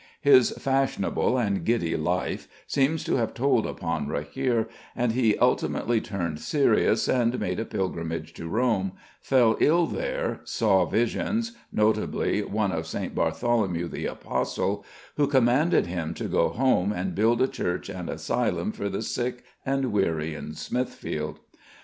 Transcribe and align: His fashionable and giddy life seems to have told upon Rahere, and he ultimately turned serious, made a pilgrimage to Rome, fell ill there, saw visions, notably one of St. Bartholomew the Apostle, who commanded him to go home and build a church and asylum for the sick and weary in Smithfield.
His 0.21 0.49
fashionable 0.57 1.37
and 1.37 1.63
giddy 1.63 1.95
life 1.95 2.47
seems 2.65 3.03
to 3.03 3.17
have 3.17 3.35
told 3.35 3.67
upon 3.67 4.07
Rahere, 4.07 4.65
and 4.95 5.11
he 5.11 5.37
ultimately 5.37 6.01
turned 6.01 6.39
serious, 6.39 7.07
made 7.07 7.59
a 7.59 7.65
pilgrimage 7.65 8.33
to 8.33 8.47
Rome, 8.47 8.93
fell 9.21 9.55
ill 9.59 9.85
there, 9.85 10.41
saw 10.43 10.85
visions, 10.87 11.51
notably 11.71 12.41
one 12.41 12.71
of 12.71 12.87
St. 12.87 13.13
Bartholomew 13.13 13.87
the 13.89 14.07
Apostle, 14.07 14.83
who 15.17 15.27
commanded 15.27 15.85
him 15.85 16.15
to 16.15 16.23
go 16.23 16.49
home 16.49 16.91
and 16.91 17.13
build 17.13 17.39
a 17.39 17.47
church 17.47 17.87
and 17.87 18.09
asylum 18.09 18.71
for 18.71 18.89
the 18.89 19.03
sick 19.03 19.43
and 19.67 19.91
weary 19.91 20.33
in 20.33 20.55
Smithfield. 20.55 21.37